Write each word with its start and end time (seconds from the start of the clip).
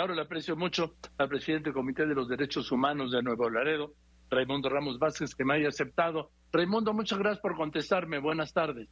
ahora 0.00 0.14
le 0.14 0.22
aprecio 0.22 0.56
mucho 0.56 0.94
al 1.18 1.28
presidente 1.28 1.64
del 1.64 1.74
Comité 1.74 2.06
de 2.06 2.14
los 2.14 2.28
Derechos 2.28 2.70
Humanos 2.72 3.12
de 3.12 3.22
Nuevo 3.22 3.48
Laredo, 3.50 3.92
Raimundo 4.30 4.68
Ramos 4.68 4.98
Vázquez, 4.98 5.34
que 5.34 5.44
me 5.44 5.54
haya 5.54 5.68
aceptado. 5.68 6.30
Raimundo, 6.52 6.92
muchas 6.92 7.18
gracias 7.18 7.40
por 7.40 7.56
contestarme. 7.56 8.18
Buenas 8.18 8.52
tardes. 8.52 8.88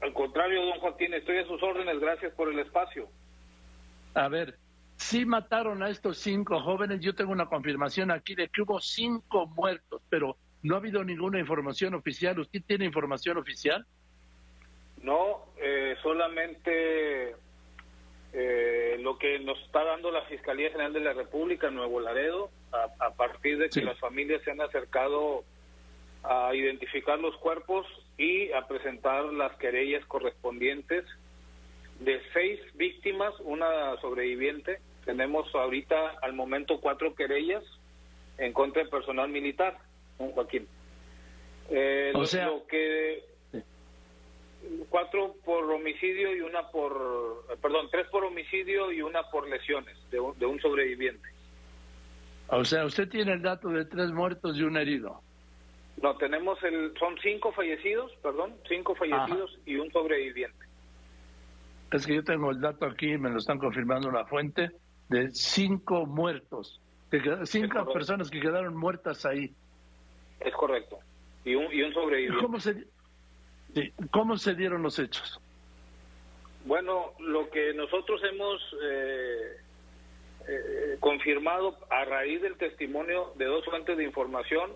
Al 0.00 0.12
contrario, 0.12 0.64
don 0.64 0.80
Joaquín, 0.80 1.14
estoy 1.14 1.38
a 1.38 1.46
sus 1.46 1.62
órdenes. 1.62 2.00
Gracias 2.00 2.32
por 2.34 2.52
el 2.52 2.58
espacio. 2.58 3.08
A 4.14 4.28
ver, 4.28 4.58
sí 4.96 5.24
mataron 5.24 5.82
a 5.82 5.90
estos 5.90 6.18
cinco 6.18 6.60
jóvenes. 6.60 7.00
Yo 7.00 7.14
tengo 7.14 7.32
una 7.32 7.46
confirmación 7.46 8.10
aquí 8.10 8.34
de 8.34 8.48
que 8.48 8.62
hubo 8.62 8.80
cinco 8.80 9.46
muertos, 9.46 10.02
pero 10.08 10.36
no 10.62 10.74
ha 10.74 10.78
habido 10.78 11.04
ninguna 11.04 11.38
información 11.38 11.94
oficial. 11.94 12.38
¿Usted 12.40 12.62
tiene 12.66 12.84
información 12.84 13.38
oficial? 13.38 13.86
No, 15.02 15.46
eh, 15.56 15.96
solamente 16.02 17.36
lo 19.12 19.18
que 19.18 19.38
nos 19.40 19.60
está 19.62 19.84
dando 19.84 20.10
la 20.10 20.22
Fiscalía 20.22 20.70
General 20.70 20.92
de 20.92 21.00
la 21.00 21.12
República, 21.12 21.70
Nuevo 21.70 22.00
Laredo, 22.00 22.50
a, 22.72 23.10
partir 23.10 23.58
de 23.58 23.68
que 23.68 23.82
las 23.82 23.98
familias 23.98 24.42
se 24.42 24.50
han 24.50 24.60
acercado 24.62 25.44
a 26.22 26.54
identificar 26.54 27.18
los 27.18 27.36
cuerpos 27.36 27.86
y 28.16 28.50
a 28.52 28.66
presentar 28.66 29.24
las 29.24 29.54
querellas 29.56 30.04
correspondientes 30.06 31.04
de 32.00 32.22
seis 32.32 32.58
víctimas, 32.74 33.34
una 33.40 34.00
sobreviviente. 34.00 34.78
Tenemos 35.04 35.54
ahorita 35.54 36.16
al 36.22 36.32
momento 36.32 36.80
cuatro 36.80 37.14
querellas 37.14 37.64
en 38.38 38.54
contra 38.54 38.82
del 38.82 38.90
personal 38.90 39.28
militar, 39.28 39.76
Joaquín. 40.16 40.66
Eh, 41.68 42.12
o 42.14 42.24
sea, 42.24 42.46
lo 42.46 42.66
que 42.66 43.24
cuatro 44.88 45.34
por 45.44 45.64
homicidio 45.70 46.34
y 46.34 46.40
una 46.40 46.68
por, 46.70 47.44
perdón, 47.60 47.88
tres 47.90 48.06
por 48.08 48.24
homicidio 48.24 48.92
y 48.92 49.02
una 49.02 49.22
por 49.30 49.48
lesiones 49.48 49.96
de 50.10 50.20
un, 50.20 50.38
de 50.38 50.46
un 50.46 50.60
sobreviviente. 50.60 51.28
O 52.48 52.64
sea, 52.64 52.84
usted 52.84 53.08
tiene 53.08 53.32
el 53.32 53.42
dato 53.42 53.68
de 53.68 53.84
tres 53.84 54.12
muertos 54.12 54.58
y 54.58 54.62
un 54.62 54.76
herido. 54.76 55.22
No, 56.02 56.16
tenemos 56.16 56.62
el, 56.62 56.92
son 56.98 57.16
cinco 57.22 57.52
fallecidos, 57.52 58.12
perdón, 58.22 58.54
cinco 58.68 58.94
fallecidos 58.94 59.58
y 59.64 59.76
un 59.76 59.90
sobreviviente. 59.90 60.66
Es 61.92 62.06
que 62.06 62.14
yo 62.16 62.24
tengo 62.24 62.50
el 62.50 62.60
dato 62.60 62.86
aquí, 62.86 63.18
me 63.18 63.30
lo 63.30 63.38
están 63.38 63.58
confirmando 63.58 64.10
la 64.10 64.24
fuente, 64.24 64.70
de 65.08 65.30
cinco 65.30 66.06
muertos, 66.06 66.80
cinco 67.44 67.92
personas 67.92 68.30
que 68.30 68.40
quedaron 68.40 68.74
muertas 68.74 69.26
ahí. 69.26 69.54
Es 70.40 70.54
correcto. 70.54 70.98
Y 71.44 71.54
un, 71.54 71.72
y 71.72 71.82
un 71.82 71.92
sobreviviente. 71.92 72.42
¿Cómo 72.42 72.58
se, 72.58 72.86
¿Cómo 74.10 74.36
se 74.36 74.54
dieron 74.54 74.82
los 74.82 74.98
hechos? 74.98 75.40
Bueno, 76.64 77.12
lo 77.18 77.50
que 77.50 77.74
nosotros 77.74 78.20
hemos 78.24 78.60
eh, 78.82 79.56
eh, 80.48 80.96
confirmado 81.00 81.76
a 81.90 82.04
raíz 82.04 82.40
del 82.42 82.56
testimonio 82.56 83.32
de 83.36 83.46
dos 83.46 83.64
fuentes 83.64 83.96
de 83.96 84.04
información, 84.04 84.70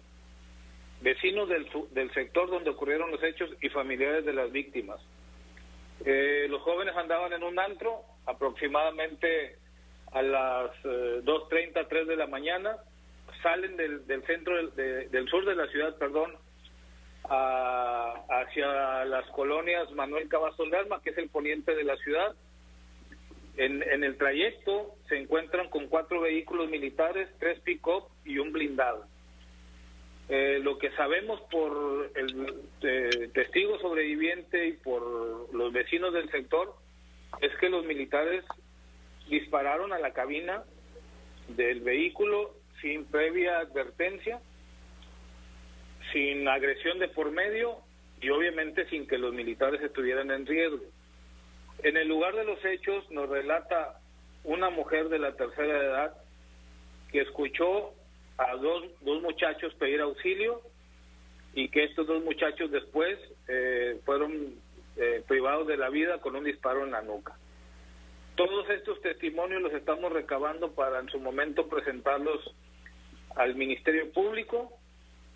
vecinos 1.00 1.48
del, 1.48 1.68
del 1.92 2.12
sector 2.12 2.50
donde 2.50 2.70
ocurrieron 2.70 3.10
los 3.10 3.22
hechos 3.22 3.50
y 3.60 3.68
familiares 3.68 4.24
de 4.24 4.32
las 4.32 4.50
víctimas. 4.50 5.00
Eh, 6.04 6.46
los 6.50 6.62
jóvenes 6.62 6.96
andaban 6.96 7.32
en 7.32 7.42
un 7.42 7.58
antro 7.58 8.02
aproximadamente 8.26 9.58
a 10.12 10.22
las 10.22 10.70
2.30, 10.82 11.86
3 11.88 12.06
de 12.06 12.16
la 12.16 12.26
mañana, 12.26 12.76
salen 13.42 13.76
del, 13.76 14.06
del 14.06 14.24
centro 14.24 14.70
del 14.70 15.28
sur 15.28 15.44
de 15.44 15.54
la 15.54 15.66
ciudad, 15.68 15.96
perdón, 15.98 16.32
hacia 18.56 19.04
las 19.04 19.26
colonias 19.30 19.90
Manuel 19.92 20.28
Cavazos 20.28 20.70
de 20.70 20.78
Alma, 20.78 21.00
que 21.02 21.10
es 21.10 21.18
el 21.18 21.28
poniente 21.28 21.74
de 21.74 21.84
la 21.84 21.96
ciudad. 21.96 22.34
En, 23.56 23.82
en 23.82 24.04
el 24.04 24.16
trayecto 24.16 24.94
se 25.08 25.18
encuentran 25.18 25.68
con 25.68 25.88
cuatro 25.88 26.20
vehículos 26.20 26.68
militares, 26.68 27.28
tres 27.38 27.60
pick-up 27.60 28.04
y 28.24 28.38
un 28.38 28.52
blindado. 28.52 29.06
Eh, 30.28 30.58
lo 30.62 30.78
que 30.78 30.90
sabemos 30.92 31.40
por 31.50 32.10
el 32.16 32.54
eh, 32.82 33.30
testigo 33.32 33.78
sobreviviente 33.78 34.66
y 34.66 34.72
por 34.72 35.54
los 35.54 35.72
vecinos 35.72 36.12
del 36.12 36.30
sector 36.30 36.74
es 37.40 37.54
que 37.58 37.68
los 37.68 37.84
militares 37.84 38.44
dispararon 39.28 39.92
a 39.92 39.98
la 39.98 40.12
cabina 40.12 40.64
del 41.48 41.80
vehículo 41.80 42.54
sin 42.80 43.04
previa 43.04 43.58
advertencia 43.58 44.40
sin 46.12 46.46
agresión 46.48 46.98
de 46.98 47.08
por 47.08 47.30
medio 47.30 47.85
y 48.20 48.30
obviamente 48.30 48.88
sin 48.88 49.06
que 49.06 49.18
los 49.18 49.32
militares 49.32 49.80
estuvieran 49.82 50.30
en 50.30 50.46
riesgo. 50.46 50.84
En 51.82 51.96
el 51.96 52.08
lugar 52.08 52.34
de 52.34 52.44
los 52.44 52.64
hechos 52.64 53.08
nos 53.10 53.28
relata 53.28 54.00
una 54.44 54.70
mujer 54.70 55.08
de 55.08 55.18
la 55.18 55.32
tercera 55.32 55.78
edad 55.78 56.16
que 57.10 57.20
escuchó 57.20 57.92
a 58.38 58.56
dos, 58.56 58.84
dos 59.00 59.22
muchachos 59.22 59.74
pedir 59.74 60.00
auxilio 60.00 60.62
y 61.54 61.68
que 61.68 61.84
estos 61.84 62.06
dos 62.06 62.22
muchachos 62.24 62.70
después 62.70 63.18
eh, 63.48 64.00
fueron 64.04 64.54
eh, 64.96 65.22
privados 65.26 65.66
de 65.66 65.76
la 65.76 65.88
vida 65.90 66.18
con 66.20 66.36
un 66.36 66.44
disparo 66.44 66.84
en 66.84 66.92
la 66.92 67.02
nuca. 67.02 67.36
Todos 68.34 68.68
estos 68.70 69.00
testimonios 69.00 69.62
los 69.62 69.72
estamos 69.72 70.12
recabando 70.12 70.72
para 70.72 71.00
en 71.00 71.08
su 71.08 71.18
momento 71.18 71.68
presentarlos 71.68 72.54
al 73.34 73.54
Ministerio 73.54 74.10
Público 74.12 74.78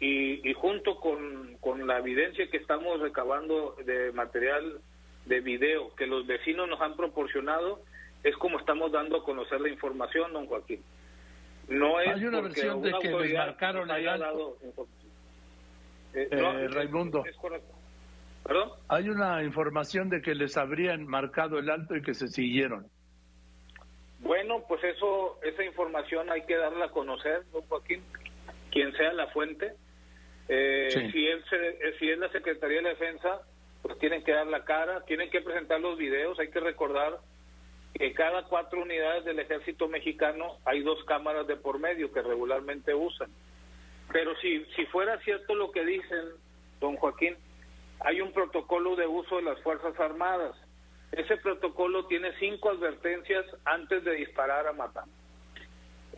y, 0.00 0.52
junto 0.54 0.96
con, 0.96 1.56
con, 1.60 1.86
la 1.86 1.98
evidencia 1.98 2.48
que 2.50 2.56
estamos 2.56 3.00
recabando 3.00 3.76
de 3.84 4.12
material 4.12 4.80
de 5.26 5.40
video 5.40 5.94
que 5.94 6.06
los 6.06 6.26
vecinos 6.26 6.68
nos 6.68 6.80
han 6.80 6.96
proporcionado, 6.96 7.82
es 8.24 8.34
como 8.36 8.58
estamos 8.58 8.90
dando 8.92 9.18
a 9.18 9.24
conocer 9.24 9.60
la 9.60 9.68
información, 9.68 10.32
don 10.32 10.46
Joaquín. 10.46 10.82
No 11.68 12.00
es 12.00 12.16
Hay 12.16 12.24
una 12.24 12.40
versión 12.40 12.82
de 12.82 12.92
que 13.00 13.10
les 13.10 13.34
marcaron 13.34 13.90
allá. 13.90 14.16
Eh, 16.14 16.28
eh, 16.30 16.68
Raimundo. 16.68 17.24
Es 17.24 17.36
correcto. 17.36 17.72
¿Perdón? 18.42 18.70
Hay 18.88 19.08
una 19.08 19.44
información 19.44 20.08
de 20.08 20.22
que 20.22 20.34
les 20.34 20.56
habrían 20.56 21.06
marcado 21.06 21.58
el 21.58 21.70
alto 21.70 21.94
y 21.94 22.02
que 22.02 22.14
se 22.14 22.26
siguieron. 22.28 22.86
Bueno, 24.20 24.64
pues 24.66 24.82
eso, 24.82 25.38
esa 25.42 25.62
información 25.62 26.30
hay 26.30 26.42
que 26.42 26.56
darla 26.56 26.86
a 26.86 26.90
conocer, 26.90 27.44
don 27.52 27.62
Joaquín, 27.62 28.02
quien 28.70 28.92
sea 28.96 29.12
la 29.12 29.28
fuente. 29.28 29.74
Eh, 30.48 31.10
si, 31.12 31.26
él 31.26 31.44
eh, 31.52 31.94
si 31.98 32.10
es 32.10 32.18
la 32.18 32.28
Secretaría 32.30 32.78
de 32.78 32.82
la 32.82 32.88
Defensa, 32.90 33.40
pues 33.82 33.98
tienen 33.98 34.22
que 34.24 34.32
dar 34.32 34.46
la 34.46 34.64
cara, 34.64 35.04
tienen 35.04 35.30
que 35.30 35.40
presentar 35.40 35.80
los 35.80 35.96
videos, 35.96 36.38
hay 36.38 36.50
que 36.50 36.60
recordar 36.60 37.18
que 37.94 38.12
cada 38.12 38.44
cuatro 38.44 38.82
unidades 38.82 39.24
del 39.24 39.38
ejército 39.38 39.88
mexicano 39.88 40.58
hay 40.64 40.82
dos 40.82 41.02
cámaras 41.04 41.46
de 41.46 41.56
por 41.56 41.78
medio 41.78 42.12
que 42.12 42.22
regularmente 42.22 42.94
usan. 42.94 43.30
Pero 44.12 44.34
si, 44.40 44.64
si 44.76 44.86
fuera 44.86 45.18
cierto 45.20 45.54
lo 45.54 45.70
que 45.70 45.84
dicen, 45.84 46.30
don 46.80 46.96
Joaquín, 46.96 47.36
hay 48.00 48.20
un 48.20 48.32
protocolo 48.32 48.96
de 48.96 49.06
uso 49.06 49.36
de 49.36 49.42
las 49.42 49.60
Fuerzas 49.62 49.98
Armadas. 50.00 50.56
Ese 51.12 51.36
protocolo 51.36 52.06
tiene 52.06 52.32
cinco 52.38 52.70
advertencias 52.70 53.44
antes 53.64 54.04
de 54.04 54.14
disparar 54.14 54.66
a 54.66 54.72
matar. 54.72 55.04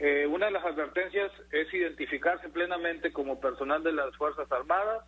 Eh, 0.03 0.27
una 0.27 0.47
de 0.47 0.53
las 0.53 0.65
advertencias 0.65 1.31
es 1.53 1.73
identificarse 1.73 2.49
plenamente 2.49 3.13
como 3.13 3.41
personal 3.41 3.85
de 3.85 3.93
las 3.93 4.17
Fuerzas 4.17 4.51
Armadas. 4.51 5.05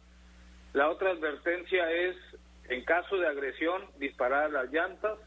La 0.73 0.89
otra 0.89 1.11
advertencia 1.11 1.91
es, 1.91 2.15
en 2.69 2.85
caso 2.85 3.17
de 3.17 3.27
agresión, 3.27 3.83
disparar 3.99 4.53
las 4.53 4.73
llantas. 4.73 5.19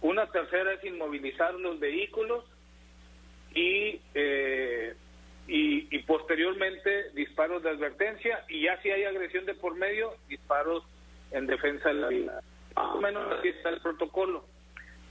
Una 0.00 0.30
tercera 0.30 0.74
es 0.74 0.84
inmovilizar 0.84 1.54
los 1.54 1.80
vehículos 1.80 2.44
y, 3.52 4.00
eh, 4.14 4.94
y, 5.48 5.98
posteriormente 6.04 7.10
disparos 7.14 7.64
de 7.64 7.70
advertencia 7.70 8.44
y 8.48 8.62
ya 8.62 8.80
si 8.80 8.92
hay 8.92 9.02
agresión 9.06 9.44
de 9.44 9.54
por 9.54 9.74
medio, 9.74 10.14
disparos 10.28 10.84
en 11.32 11.48
defensa 11.48 11.88
de 11.88 11.94
la 11.94 12.08
vida. 12.08 12.40
Más 12.76 12.94
o 12.94 13.00
menos 13.00 13.26
así 13.32 13.48
está 13.48 13.70
el 13.70 13.80
protocolo. 13.80 14.44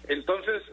Entonces, 0.07 0.63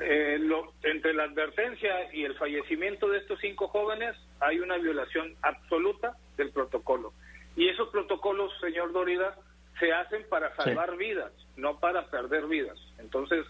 eh, 0.00 0.38
lo, 0.40 0.72
entre 0.82 1.12
la 1.12 1.24
advertencia 1.24 2.12
y 2.12 2.24
el 2.24 2.36
fallecimiento 2.36 3.08
de 3.08 3.18
estos 3.18 3.38
cinco 3.40 3.68
jóvenes 3.68 4.16
hay 4.40 4.60
una 4.60 4.76
violación 4.78 5.34
absoluta 5.42 6.16
del 6.36 6.50
protocolo. 6.50 7.12
Y 7.56 7.68
esos 7.68 7.88
protocolos, 7.88 8.52
señor 8.60 8.92
Dorida, 8.92 9.36
se 9.78 9.92
hacen 9.92 10.24
para 10.28 10.54
salvar 10.56 10.96
vidas, 10.96 11.32
no 11.56 11.78
para 11.78 12.06
perder 12.06 12.46
vidas. 12.46 12.78
Entonces, 12.98 13.44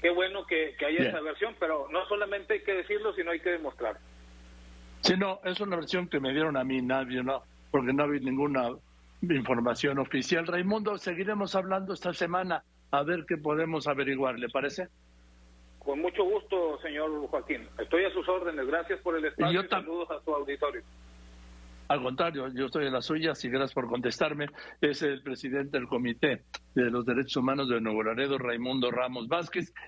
qué 0.00 0.10
bueno 0.10 0.46
que, 0.46 0.76
haya 0.86 1.08
esa 1.08 1.20
versión, 1.20 1.56
pero 1.58 1.88
no 1.90 2.06
solamente 2.06 2.54
hay 2.54 2.62
que 2.62 2.74
decirlo, 2.74 3.14
sino 3.14 3.30
hay 3.30 3.40
que 3.40 3.50
demostrarlo. 3.50 4.00
Sí, 5.00 5.16
no, 5.16 5.40
es 5.44 5.60
una 5.60 5.76
versión 5.76 6.08
que 6.08 6.20
me 6.20 6.32
dieron 6.32 6.56
a 6.56 6.64
mí, 6.64 6.82
nadie, 6.82 7.22
no, 7.22 7.42
porque 7.70 7.92
no 7.92 8.04
había 8.04 8.20
ninguna 8.20 8.70
información 9.22 9.98
oficial. 9.98 10.46
Raimundo, 10.46 10.98
seguiremos 10.98 11.54
hablando 11.54 11.94
esta 11.94 12.12
semana 12.12 12.62
a 12.90 13.02
ver 13.02 13.24
qué 13.26 13.36
podemos 13.36 13.88
averiguar, 13.88 14.38
¿le 14.38 14.48
parece? 14.48 14.88
Con 15.86 16.00
mucho 16.00 16.24
gusto, 16.24 16.80
señor 16.82 17.28
Joaquín. 17.28 17.68
Estoy 17.78 18.04
a 18.04 18.10
sus 18.10 18.28
órdenes. 18.28 18.66
Gracias 18.66 19.00
por 19.02 19.16
el 19.16 19.24
espacio 19.24 19.62
y, 19.62 19.68
saludos 19.68 20.10
a 20.10 20.20
su 20.20 20.34
auditorio. 20.34 20.82
Al 21.86 22.02
contrario, 22.02 22.48
yo 22.48 22.66
estoy 22.66 22.86
en 22.86 22.92
las 22.92 23.06
suyas 23.06 23.44
y 23.44 23.48
gracias 23.48 23.72
por 23.72 23.86
contestarme. 23.86 24.48
Es 24.80 25.02
el 25.02 25.22
presidente 25.22 25.78
del 25.78 25.86
Comité 25.86 26.42
de 26.74 26.90
los 26.90 27.06
Derechos 27.06 27.36
Humanos 27.36 27.68
de 27.68 27.80
Nuevo 27.80 28.02
Laredo, 28.02 28.36
Raimundo 28.36 28.90
Ramos 28.90 29.28
Vázquez. 29.28 29.72